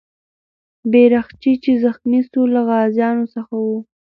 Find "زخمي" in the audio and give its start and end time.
1.83-2.21